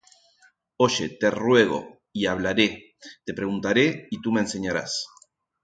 Oye 0.77 1.09
te 1.19 1.29
ruego, 1.29 1.99
y 2.11 2.25
hablaré; 2.25 2.95
Te 3.23 3.35
preguntaré, 3.35 4.07
y 4.09 4.19
tú 4.19 4.31
me 4.31 4.41
enseñarás. 4.41 5.05